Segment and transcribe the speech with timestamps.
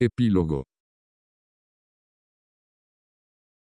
[0.00, 0.64] Epílogo.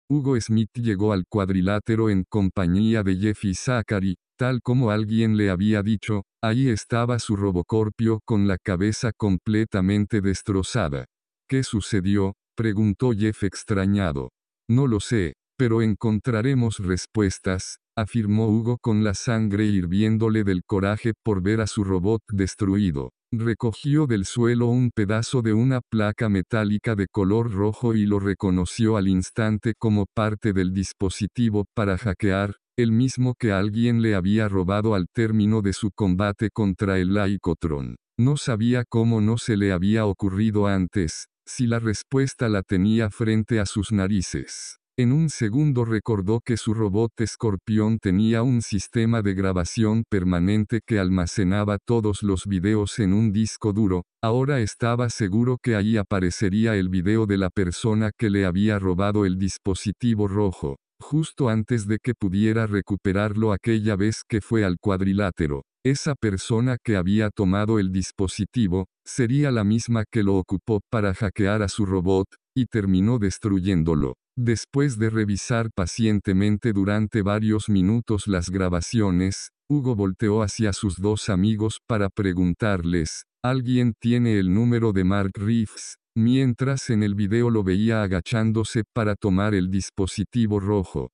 [0.09, 5.83] Hugo Smith llegó al cuadrilátero en compañía de Jeffy Zachary, tal como alguien le había
[5.83, 11.07] dicho, ahí estaba su robocorpio con la cabeza completamente destrozada.
[11.48, 12.35] ¿Qué sucedió?
[12.57, 14.30] preguntó Jeff extrañado.
[14.69, 21.42] No lo sé, pero encontraremos respuestas, afirmó Hugo con la sangre hirviéndole del coraje por
[21.42, 23.11] ver a su robot destruido.
[23.33, 28.97] Recogió del suelo un pedazo de una placa metálica de color rojo y lo reconoció
[28.97, 34.95] al instante como parte del dispositivo para hackear, el mismo que alguien le había robado
[34.95, 37.97] al término de su combate contra el Laicotron.
[38.17, 43.59] No sabía cómo no se le había ocurrido antes, si la respuesta la tenía frente
[43.59, 44.79] a sus narices.
[44.98, 50.98] En un segundo recordó que su robot escorpión tenía un sistema de grabación permanente que
[50.98, 56.88] almacenaba todos los videos en un disco duro, ahora estaba seguro que ahí aparecería el
[56.88, 62.14] video de la persona que le había robado el dispositivo rojo, justo antes de que
[62.14, 65.60] pudiera recuperarlo aquella vez que fue al cuadrilátero.
[65.84, 71.60] Esa persona que había tomado el dispositivo, sería la misma que lo ocupó para hackear
[71.60, 72.27] a su robot,
[72.57, 74.15] y terminó destruyéndolo.
[74.37, 81.81] Después de revisar pacientemente durante varios minutos las grabaciones, Hugo volteó hacia sus dos amigos
[81.87, 85.97] para preguntarles, ¿alguien tiene el número de Mark Reeves?
[86.17, 91.11] Mientras en el video lo veía agachándose para tomar el dispositivo rojo.